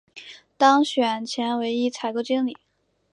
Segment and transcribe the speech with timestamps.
[0.57, 2.57] 当选前为一采购经理。